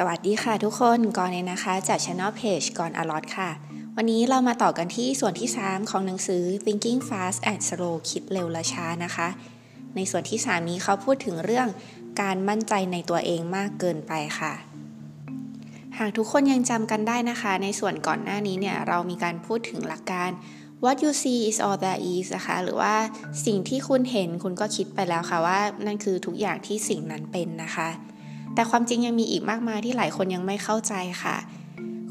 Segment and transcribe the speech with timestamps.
[0.00, 3.50] สวัสดีค่ะทุกคนก่อนเลยนะคะ จาก Channel Page ก่อนอลอตค่ะ
[3.96, 9.28] วันนี้เรามาต่อกันที่ส่วนที่ 3 ของหนังสือ Thinking Fast and Slow คิดเร็วและช้านะคะ
[9.96, 11.68] ในส่วนที่ 3 นี้เขาพูดถึงเรื่อง
[12.20, 14.52] การมั่นใจในตัวเองมากเกินไปค่ะ
[15.98, 20.30] หากทุกคนยังจำกันได้นะคะ ในส่วนก่อนหน้านี้เนี่ยเรามีการพูดถึงหลักการ
[20.84, 22.94] what you see is all there is นะคะหรือว่า
[23.46, 27.90] สิ่งที่คุณเห็นคุณก็คิดไปแล้วค่ะว่า นั่นคือทุกอย่างที่สิ่งนั้นเป็นนะคะ
[28.56, 31.36] แต่ความจริงยังมีอีกมากมายที่หลายคนยังไม่เข้าใจค่ะ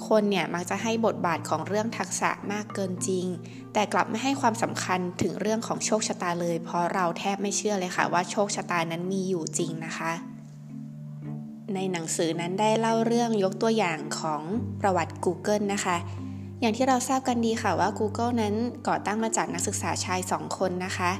[0.07, 3.25] คนเนี่ยมักจะให้บทบาทของเรื่องทักษะมากเกินจริง
[3.73, 10.11] แต่กลับไม่ให้ความสำคัญถึงเรื่องของโชคชะตาเลย เพราะเราแทบไม่เชื่อเลยค่ะว่าโชคชะตานั้นมีอยู่จริงนะคะ
[11.75, 14.41] ในหนังสือนั้นได้เล่าเรื่องยกตัวอย่างของ
[14.81, 15.97] ประวัติ Google นะคะ
[16.61, 18.53] อย่างที่เราทราบกันดีค่ะว่า Google นั้น
[18.87, 21.11] ก่อตั้งมาจากนักศึกษาชาย 2 คนนะคะ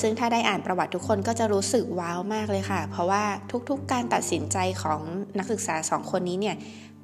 [0.00, 3.24] ซึ่งถ้าได้อ่านประวัติทุกคนก็จะรู้สึกว้าวมากเลยค่ะ เพราะว่า
[3.68, 5.00] ทุกๆ การตัดสินใจของ
[5.38, 6.56] นักศึกษาสองคนนี้เนี่ย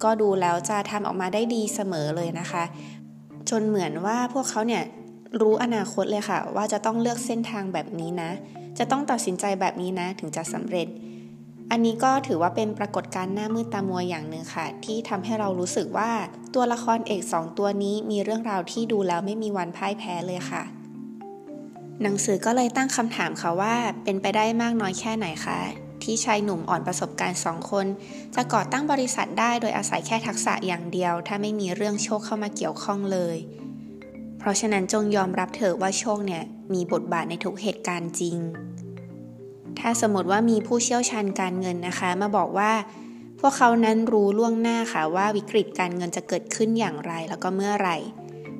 [0.02, 2.64] ก็ดูแล้วจะทำออกมาได้ดีเสมอเลยนะคะ
[3.50, 4.82] จนเหมือนว่าพวกเขาเนี่ย
[5.40, 8.30] รู้อนาคตเลยค่ะ ว่าจะต้องเลือกเส้นทางแบบนี้นะ
[8.78, 10.86] จะต้องตัดสินใจแบบนี้นะ ถึงจะสำเร็จ
[11.70, 16.10] อันนี้ก็ถือว่าเป็นปรากฏการณ์หน้ามืดตามัวอย่างหนึ่งค่ะ ที่ทำให้เรารู้สึกว่า
[16.54, 20.62] ตัวละครเอกสองตัวนี้มีเรื่องราวที่ดูแล้วไม่มีวันพ่ายแพ้เลยค่ะ
[22.00, 25.60] หนังสือก็เลยตั้งคำถามค่ะว่าเป็นไปได้มากน้อยแค่ไหนคะ
[26.02, 27.86] ที่ชายหนุ่มอ่อนประสบการณ์สองคน
[28.34, 33.36] จะก่อตั้งบริษัทได้โดยอาศัยแค่ทักษะอย่างเดียว ถ้าไม่มีเรื่องโชคเข้ามาเกี่ยวข้องเลย
[34.38, 36.42] เพราะฉะนั้นจงยอมรับเถอะว่าโชคเนี่ย
[36.74, 38.36] มีบทบาทในทุกเหตุการณ์จริง
[39.78, 42.72] ถ้าสมมติว่ามีผู้เชี่ยวชาญการเงินนะคะ มาบอกว่า
[43.40, 47.96] พวกเขานั้นรู้ล่วงหน้าค่ะว่าวิกฤตการเงินจะเกิดขึ้นอย่างไรแล้วก็เมื่อไหร่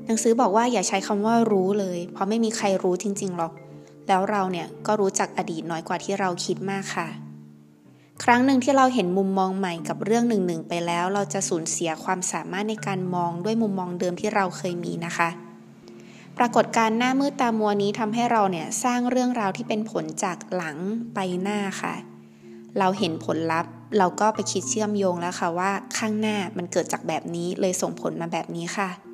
[0.06, 3.52] หนังสือบอกว่าอย่าใช้คำว่ารู้เลย เพราะไม่มีใครรู้จริงๆหรอก
[4.08, 7.08] แล้วเราเนี่ยก็รู้จักอดีตน้อยกว่าที่เราคิดมากค่ะ
[8.24, 15.28] ครั้งหนึ่งที่เราเห็นมุมมองใหม่กับเรื่องหนึ่งๆไปแล้ว เราจะสูญเสียความสามารถในการมองด้วยมุมมองเดิมที่เราเคยมีนะคะ
[16.38, 20.76] ปรากฏการหน้ามืดตามัวนี้ทำให้เราเนี่ยสร้างเรื่องราวที่เป็นผลจากหลัง
[21.14, 21.94] ไปหน้าค่ะ
[22.78, 29.11] เราเห็นผลลัพธ์ เราก็ไปคิดเชื่อมโยงแล้วค่ะว่าข้างหน้ามันเกิดจากแบบนี้เลยส่งผลมาแบบนี้ค่ะ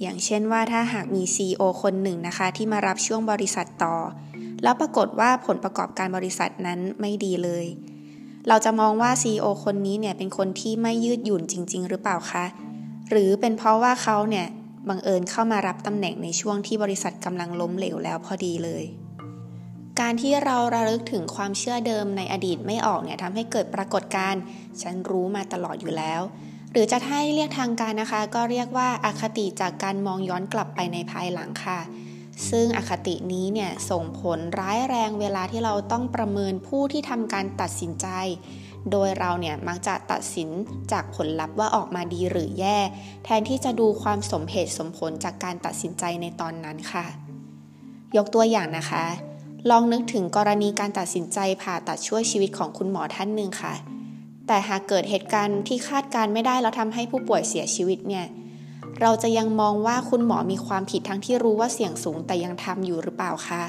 [0.00, 3.96] อย่างเช่นว่าถ้าหากมี CEO คนหนึ่งนะคะ ที่มารับช่วงบริษัทต่อ
[4.62, 7.66] แล้วปรากฏว่าผลประกอบการบริษัทนั้นไม่ดีเลย
[8.48, 12.44] เราจะมองว่า CEO คนนี้เนี่ยเป็นคนที่ไม่ยืดหยุ่นจริง ๆ หรือเปล่าคะ
[13.10, 14.46] หรือเป็นเพราะว่าเขาเนี่ย
[14.88, 18.84] บังเอิญเข้ามารับตำแหน่งในช่วงที่บริษัทกำลังล้มเหลวแล้วพอดีเลย
[20.00, 24.40] การที่เราระลึกถึงความเชื่อเดิมในอดีตไม่ออกเนี่ยทำให้เกิดปรากฏการณ์
[24.82, 26.22] ฉันรู้มาตลอดอยู่แล้ว
[26.72, 31.80] หรือจะให้เรียกทางการนะคะ ก็เรียกว่าอาคติจากการมองย้อนกลับไปในภายหลังค่ะ
[32.50, 38.08] ซึ่งอคตินี้เนี่ยส่งผลร้ายแรงเวลาที่เราต้องประเมินผู้ที่ทำการตัดสินใจ
[38.90, 40.48] โดยเราเนี่ยมักจะตัดสิน
[40.92, 42.78] จากผลลัพธ์ว่าออกมาดีหรือแย่
[43.24, 47.06] แทนที่จะดูความสมเหตุสมผลจากการตัดสินใจในตอนนั้นค่ะ
[48.16, 49.04] ยกตัวอย่างนะคะ
[49.70, 53.74] ลองนึกถึงกรณีการตัดสินใจผ่าตัดช่วยชีวิตของคุณหมอท่านหนึ่งค่ะ
[54.46, 58.26] แต่หากเกิดเหตุการณ์ที่คาดการไม่ได้แล้วทำให้ผู้ป่วยเสียชีวิตเนี่ย
[59.00, 63.62] เราจะยังมองว่าคุณหมอมีความผิดทั้งที่รู้ว่าเสี่ยงสูงแต่ยังทำอยู่หรือเปล่าคะ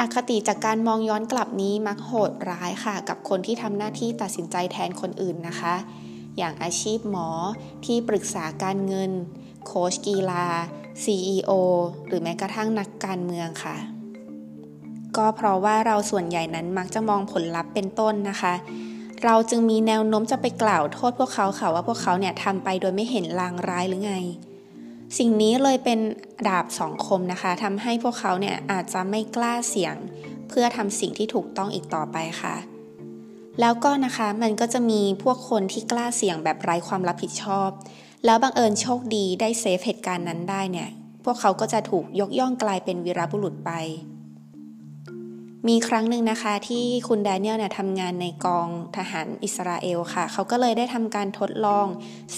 [0.00, 5.74] อคติจากการมองย้อนกลับนี้มักโหดร้ายค่ะ กับคนที่ทำหน้าที่ตัดสินใจแทนคนอื่นนะคะ
[6.38, 7.28] อย่างอาชีพหมอ
[7.84, 9.10] ที่ปรึกษาการเงิน
[9.66, 10.46] โค้ชกีฬา
[11.02, 11.50] CEO
[12.06, 13.76] หรือแม้กระทั่งนักการเมืองค่ะ
[15.16, 18.54] ก็เพราะว่าเราส่วนใหญ่นั้นมักจะมองผลลัพธ์เป็นต้นนะคะ
[19.24, 24.14] เราจึงมีแนวโน้มจะไปกล่าวโทษพวกเขาค่ะว่าพวกเขาเนี่ยทำไปโดยไม่เห็นลางร้ายหรือไง
[25.18, 25.98] สิ่งนี้เลยเป็น
[26.48, 29.94] ดาบสองคมนะคะทำให้พวกเขาเนี่ยอาจจะไม่กล้าเสี่ยง
[30.48, 32.56] เพื่อทำสิ่งที่ถูกต้องอีกต่อไปค่ะ
[33.60, 37.70] แล้วก็นะคะมันก็จะมีพวกคนที่กล้าเสี่ยงแบบไร้ความรับผิดชอบ
[38.24, 40.88] แล้วบังเอิญโชคดีได้ save เหตุการณ์นั้นได้เนี่ย
[41.24, 43.72] พวกเขาก็จะถูกยกย่องกลายเป็นวีรบุรุษไป
[45.68, 51.86] มีครั้งหนึ่งนะคะที่คุณแดเนียลเนี่ยทำงานในกองทหารอิสราเอลค่ะ เขาก็เลยได้ทำการทดลอง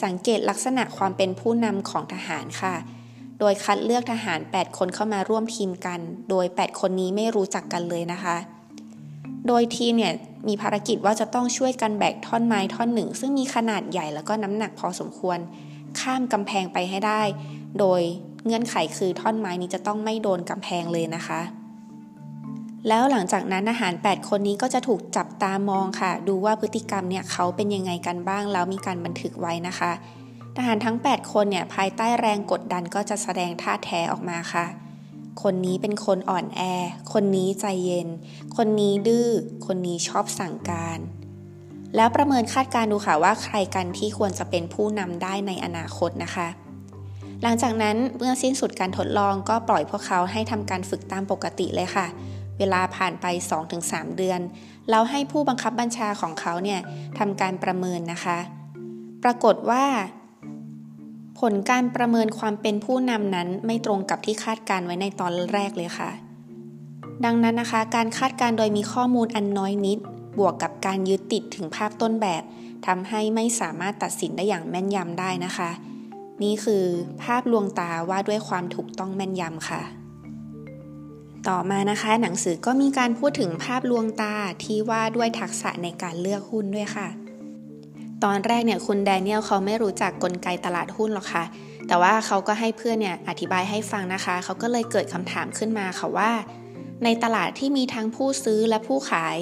[0.03, 2.75] สังเกตลักษณะความเป็นผู้นำของทหารค่ะ
[3.39, 8.37] โดยคัดเลือกทหาร 8 คนเข้ามาร่วมทีมกัน โดย 8 คนนี้ไม่รู้จักกันเลยนะคะ
[9.49, 10.15] โดยทีมเนี่ย
[10.49, 15.39] มีภารกิจว่าจะต้องช่วยกันแบกท่อนไม้ท่อนหนึ่ง ซึ่งมีขนาดใหญ่แล้วก็น้ำหนักพอสมควร
[16.01, 17.23] ข้ามกำแพงไปให้ได้
[17.79, 18.01] โดย
[18.45, 21.41] เงื่อนไขคือท่อนไม้นี้จะต้องไม่โดนกำแพงเลยนะคะ
[22.88, 29.93] แล้วหลังจากนั้นอาหาร 8 คนนี้ก็จะถูกจับตามองค่ะ ดูว่าพฤติกรรมเนี่ยเขาเป็นยังไงกันบ้าง แล้วมีการบันทึกไว้นะคะ
[30.56, 34.67] ทหารทั้ง 8 คนเนี่ยภายใต้แรงกดดันก็จะแสดงท่าแท้ออกมาค่ะ
[35.43, 36.61] คนนี้เป็นคนอ่อนแอ
[37.12, 38.08] คนนี้ใจเย็น
[38.56, 39.28] คนนี้ดื้อ
[39.67, 40.99] คนนี้ชอบสั่งการ
[41.96, 46.49] แล้วประเมินคาดการดูค่ะว่าใครกันที่ควรจะเป็นผู้นำได้ในอนาคตนะคะ
[47.43, 52.06] หลังจากนั้นเมื่อสิ้นสุดการทดลองก็ปล่อยพวกเขาให้ทำการฝึกตามปกติเลยค่ะ
[52.62, 53.26] วลาผ่านไป
[53.73, 54.41] 2-3 เดือน
[54.91, 56.81] เราให้ผู้บังคับบัญชาของเขาเนี่ย
[57.19, 58.38] ทำการประเมินนะคะ
[59.23, 59.85] ปรากฏว่า
[61.41, 66.11] ผลการประเมินความเป็นผู้นำนั้นไม่ตรงกับที่คาดการไว้ในตอนแรกเลยค่ะ
[67.25, 69.99] ดังนั้นนะคะ การคาดการโดยมีข้อมูลอันน้อยนิด
[70.38, 72.43] บวกกับการยึดติดถึงภาพต้นแบบ
[72.87, 75.70] ทำให้ไม่สามารถตัดสินได้อย่างแม่นยำได้นะคะ
[76.43, 76.85] นี่คือ
[77.23, 79.82] ภาพลวงตาว่าด้วยความถูกต้องแม่นยำค่ะ
[81.49, 84.35] ต่อมานะคะหนังสือก็มีการพูดถึงภาพลวงตา
[84.65, 87.09] ที่ว่าด้วยทักษะในการเลือกหุ้นด้วยค่ะ
[88.25, 91.44] ตอนแรกเนี่ยคุณแดเนียลเขาไม่รู้จักกลไกตลาดหุ้นหรอกค่ะ
[91.87, 96.31] แต่ว่าเขาก็ให้เพื่อนเนี่ยอธิบายให้ฟังนะคะ เขาก็เลยเกิดคำถามขึ้นมาค่ะว่า
[97.05, 99.37] ในตลาดที่มีทั้งผู้ซื้อและผู้ขาย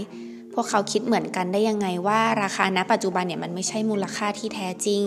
[0.54, 5.02] พวกเขาคิดเหมือนกันได้ยังไงว่าราคาณปัจจุบันเนี่ยมันไม่ใช่มูลค่าที่แท้จริง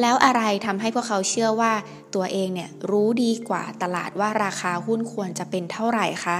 [0.00, 1.72] แล้วอะไรทำให้พวกเขาเชื่อว่า
[2.14, 6.38] ตัวเองเนี่ยรู้ดีกว่าตลาดว่าราคาหุ้นควรจะเป็นเท่าไหร่คะ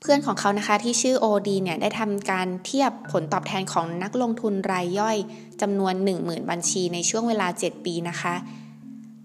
[0.00, 5.16] เพื่อนของเขานะคะที่ชื่อโอดีเนี่ยได้ทำการเทียบผลตอบแทนของนักลงทุนรายย่อย
[5.60, 8.34] จำนวน 10,000 บัญชีในช่วงเวลา 7 ปีนะคะ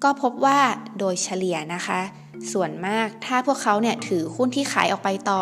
[0.04, 0.60] ก็พบว่า
[1.00, 2.00] โดยเฉลี่ยนะคะ
[2.52, 5.42] ส่วนมากถ้าพวกเขาเนี่ยถือหุ้นที่ขายออกไปต่อ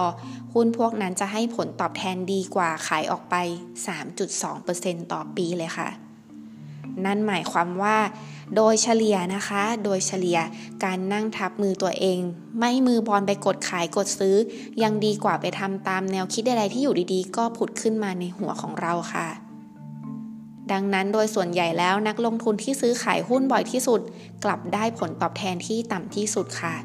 [0.53, 3.35] หุ้นพวกนั้นจะให้ผลตอบแทนดีกว่าขายออกไป
[4.23, 5.89] 3.2%ต่อปีเลยค่ะ
[7.05, 7.97] นั่นหมายความว่า
[8.55, 10.39] โดยเฉลี่ยนะคะ โดยเฉลี่ย
[10.83, 12.19] การนั่งทับมือตัวเอง
[12.59, 14.35] ไม่มือบอลไปกดขายกดซื้อ
[14.83, 19.27] ยังดีกว่าไปทำตามแนวคิดใดๆที่อยู่ดีๆ ก็ผุดขึ้นมาในหัวของเราค่ะ
[20.71, 24.01] ดังนั้นโดยส่วนใหญ่แล้วนักลงทุนที่ซื้อขายหุ้นบ่อยที่สุด
[24.43, 26.75] กลับได้ผลตอบแทนที่ต่ำที่สุดค่ะ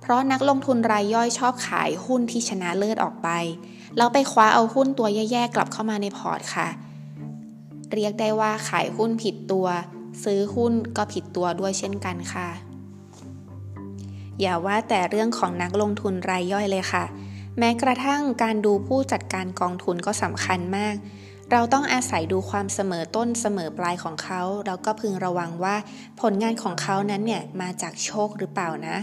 [0.00, 3.28] เพราะนักลงทุนรายย่อยชอบขายหุ้นที่ชนะเลิศออกไป
[3.96, 6.68] แล้วไปคว้าเอาหุ้นตัวแย่ๆกลับเข้ามาในพอร์ตค่ะ
[7.94, 9.66] เรียกได้ว่าขายหุ้นผิดตัว
[10.24, 12.48] ซื้อหุ้นก็ผิดตัวด้วยเช่นกันค่ะ
[14.40, 17.04] อย่าว่าแต่เรื่องของนักลงทุนรายย่อยเลยค่ะ
[17.58, 20.94] แม้กระทั่งการดูผู้จัดการกองทุนก็สำคัญมาก
[21.52, 25.76] เราต้องอาศัยดูความเสมอต้นเสมอปลายของเขา แล้วก็พึงระวังว่า
[26.20, 28.96] ผลงานของเขานั้นเนี่ยมาจากโชคหรือเปล่านะ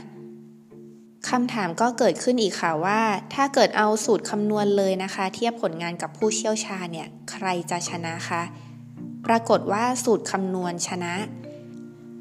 [1.29, 3.01] คำถามก็เกิดขึ้นอีกค่ะว่า
[3.33, 8.41] ถ้าเกิดเอาสูตรคำนวณเลยนะคะ เทียบผลงานกับผู้เชี่ยวชาญเนี่ย ใครจะชนะคะ
[9.25, 11.13] ปรากฏว่าสูตรคำนวณชนะ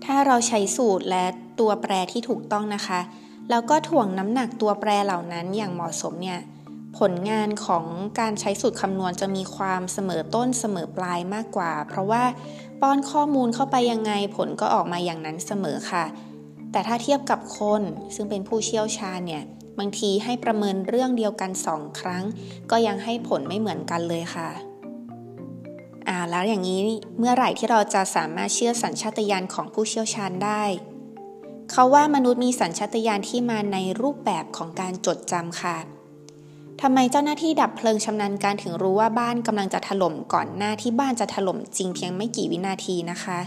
[0.05, 1.25] ถ้าเราใช้สูตรและ
[1.61, 3.01] ตัวแปรที่ถูกต้องนะคะ
[3.51, 6.41] แล้วก็ถ่วงน้ำหนักตัวแปรเหล่านั้นอย่างเหมาะสมเนี่ย
[6.99, 7.85] ผลงานของ
[8.21, 12.23] การใช้สูตรคำนวณจะมีความเสมอต้นเสมอปลายมากกว่า เพราะว่า
[12.81, 16.05] ป้อนข้อมูลเข้าไปยังไงผลก็ออกมาอย่างนั้นเสมอค่ะ
[16.73, 17.83] แต่ถ้าเทียบกับคน
[18.15, 19.43] ซึ่งเป็นผู้เชี่ยวชาญเนี่ย
[19.79, 22.23] บางทีให้ประเมินเรื่องเดียวกันสองครั้ง
[22.71, 24.51] ก็ยังให้ผลไม่เหมือนกันเลยค่ะ
[26.09, 26.81] อ่าแล้วอย่างนี้
[27.19, 30.63] เมื่อไหร่ที่เราจะสามารถเชื่อสัญชาตญาณของผู้เชี่ยวชาญได้
[31.71, 35.77] เขาว่ามนุษย์มีสัญชาตญาณที่มาในรูปแบบของการจดจำค่ะ
[36.83, 43.41] ทำไมเจ้าหน้าที่ดับเพลิงชำนาญการถึงรู้ว่าบ้านกำลังจะถล่มก่อนหน้าที่บ้านจะถล่มจริงเพียงไม่กี่วินาทีนะคะ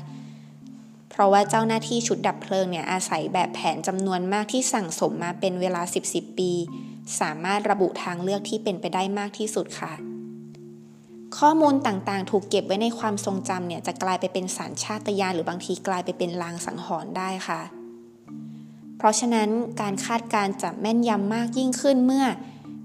[1.10, 6.52] เพราะว่าเจ้าหน้าที่ชุดดับเพลิงเนี่ยอาศัยแบบแผนจำนวนมากที่สั่งสมมาเป็นเวลา 10 10 ปี
[7.20, 9.94] สามารถระบุทางเลือกที่เป็นไปได้มากที่สุดค่ะ
[11.38, 17.62] ข้อมูลต่างๆ ถูกเก็บไว้ในความทรงจำเนี่ยจะกลายไปเป็นสารชาตญาณหรือบางทีกลายไปเป็นลางสังหรณ์ได้ค่ะ
[18.98, 19.50] เพราะฉะนั้น
[19.82, 22.26] การคาดการจะแม่นยำมากยิ่งขึ้นเมื่อ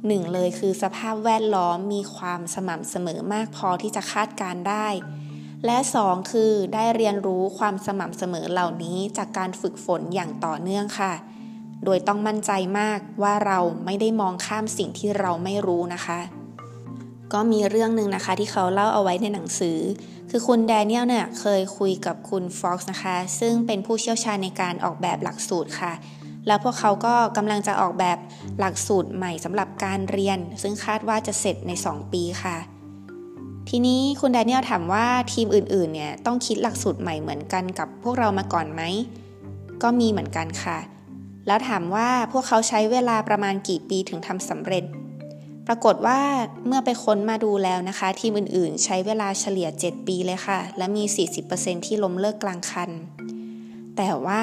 [0.06, 4.88] หนึ่งเลยคือสภาพแวดล้อมมีความสม่ำเสมอมากพอที่จะคาดการได้
[5.66, 11.12] และ 2 คือได้เรียนรู้ความสม่ำเสมอเหล่านี้จากการฝึกฝนอย่างต่อเนื่องค่ะ
[11.84, 16.20] โดยต้องมั่นใจมากว่าเราไม่ได้มองข้ามสิ่งที่เราไม่รู้นะคะ
[17.32, 19.78] ก็มีเรื่องหนึ่งนะคะที่เขาเล่าเอาไว้ในหนังสือ
[20.30, 25.92] คือคุณแดเนียลเนี่ยเคยคุยกับคุณฟ็อกซ์นะคะ ซึ่งเป็นผู้เชี่ยวชาญในการออกแบบหลักสูตรค่ะ
[26.46, 28.18] แล้วพวกเขาก็กำลังจะออกแบบ
[28.58, 32.56] หลักสูตรใหม่สำหรับการเรียน ซึ่งคาดว่าจะเสร็จใน 2 ปีค่ะ
[33.68, 38.82] ทีนี้คุณแดเนียลถามว่าทีมอื่นๆเนี่ยต้องคิดหลักสูตรใหม่เหมือนกันกับพวกเรามาก่อนไหม
[39.82, 40.78] ก็มีเหมือนกันค่ะ
[41.46, 44.84] แล้วถามว่าพวกเขาใช้เวลาประมาณกี่ปีถึงทำสำเร็จ
[45.66, 46.21] ปรากฏว่า
[46.66, 51.04] เมื่อไปค้นมาดูแล้วนะคะ ทีมอื่นๆ ใช้เวลาเฉลี่ย 7 ปีเลยค่ะ และมี
[51.45, 52.90] 40%ที่ล้มเลิกกลางคัน
[53.97, 54.42] แต่ว่า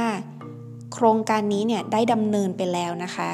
[0.93, 3.31] โครงการนี้เนี่ยได้ดำเนินไปแล้วนะคะ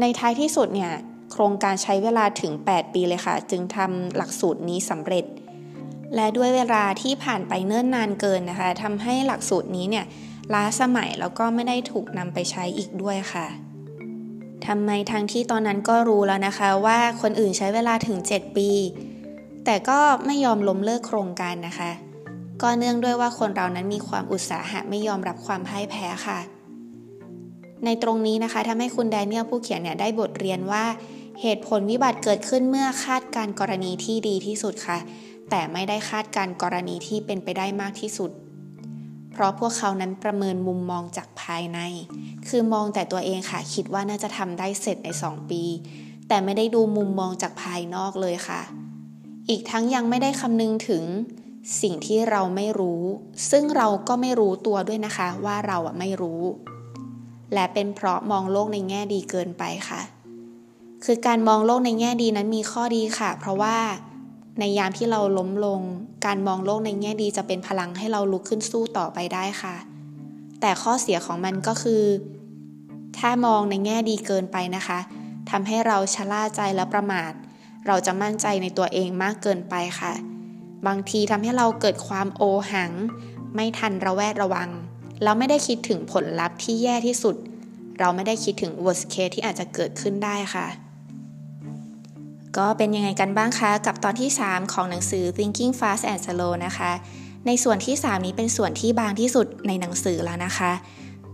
[0.00, 0.92] ในท้ายที่สุดเนี่ย
[1.32, 5.24] โครงการใช้เวลาถึง 8 ปีเลยค่ะ จึงทำหลักสูตรนี้สำเร็จ
[6.14, 10.04] และด้วยเวลาที่ผ่านไปเนิ่นนานเกินนะคะทำให้หลักสูตรนี้เนี่ย
[10.54, 13.46] ล้าสมัยแล้วก็ไม่ได้ถูกนำไปใช้อีกด้วยค่ะ
[14.66, 18.70] ทำไมทางที่ตอนนั้นก็รู้แล้วนะคะว่าคนอื่นใช้เวลาถึง 7 ปี
[19.64, 21.90] แต่ก็ไม่ยอมล้มเลิกโครงการนะคะ
[22.62, 26.38] ก็เนื่องด้วยว่าคนเรานั้นมีความอุตสาหะไม่ยอมรับความพ่ายแพ้ค่ะ
[27.84, 30.84] ในตรงนี้นะคะทำให้คุณแดเนียลผู้เขียนเนี่ยได้บทเรียนว่า
[31.40, 34.98] เหตุผลวิบัติเกิดขึ้นเมื่อคาดการกรณีที่ดีที่สุดค่ะ
[35.50, 38.30] แต่ไม่ได้คาดการกรณีที่เป็นไปได้มากที่สุด
[39.32, 41.80] เพราะพวกเขานั้นประเมินมุมมองจากภายใน
[42.48, 45.62] คือมองแต่ตัวเองค่ะคิดว่าน่าจะทำได้เสร็จใน 2 ปี
[46.28, 48.60] แต่ไม่ได้ดูมุมมองจากภายนอกเลยค่ะ
[49.48, 51.04] อีกทั้งยังไม่ได้คำนึงถึง
[51.82, 53.02] สิ่งที่เราไม่รู้
[53.50, 56.42] ซึ่งเราก็ไม่รู้ตัวด้วยนะคะว่าเราอะไม่รู้
[57.54, 60.00] และเป็นเพราะมองโลกในแง่ดีเกินไปค่ะ
[61.04, 63.76] คือการมองโลกในแง่ดีนั้นมีข้อดีค่ะ เพราะว่า
[64.58, 65.80] ในยามที่เราล้มลง
[66.26, 69.76] การมองโลกในแง่ดีจะเป็นพลังให้เราลุกขึ้นสู้ต่อไปได้ค่ะ
[70.60, 72.02] แต่ข้อเสียของมันก็คือ
[73.18, 74.98] ถ้ามองในแง่ดีเกินไปนะคะ
[75.50, 77.32] ทำให้เราชะล่าใจและประมาท
[77.86, 80.12] เราจะมั่นใจในตัวเองมากเกินไปค่ะ
[80.86, 82.42] บางทีทำให้เราเกิดความโอ
[82.72, 82.92] หัง
[83.54, 84.70] ไม่ทันระแวดระวัง
[85.24, 87.36] เราไม่ได้คิดถึงผลลัพธ์ที่แย่ที่สุด
[87.98, 90.66] เราไม่ได้คิดถึง worst case ที่อาจจะเกิดขึ้นได้ค่ะ
[92.56, 96.92] ก็เป็นยังไงกันบ้างคะ กับตอนที่ 3 ของหนังสือ Thinking Fast and Slow นะคะ
[97.46, 100.72] ในส่วนที่ 3 นี้เป็นส่วนที่บางที่สุดในหนังสือแล้วนะคะ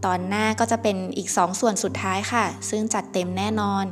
[0.06, 3.84] ตอนหน้าก็จะเป็นอีก 2 ส่วนสุดท้ายค่ะ ซึ่งจัดเต็มแน่นอน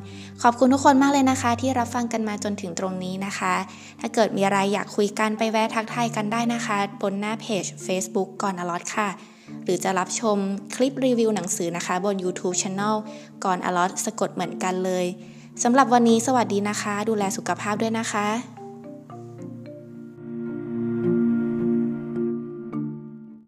[0.43, 3.55] ขอบคุณทุกคนมากเลยนะคะ ที่รับฟังกันมาจนถึงตรงนี้นะคะ
[4.01, 9.09] ถ้าเกิดมีอะไรอยากคุยกันไปแวะทักทายกันได้นะคะ บนหน้าเพจ Facebook ก่อนอลอตค่ะ
[9.65, 10.37] หรือจะรับชม
[10.77, 12.97] คลิปรีวิวหนังสือนะคะ บน YouTube Channel
[13.45, 15.07] ก่อนอลอตสะกดเหมือนกันเลย
[15.65, 18.56] สำหรับวันนี้สวัสดีนะคะ ดูแลสุขภาพด้วยนะคะ